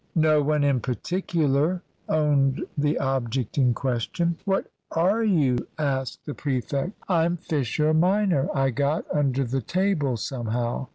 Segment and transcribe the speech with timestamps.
[0.15, 4.35] No one in particular owned the object in question.
[4.45, 6.93] "What are you?" asked the prefect.
[7.07, 10.87] "I'm Fisher minor; I got under the table, somehow."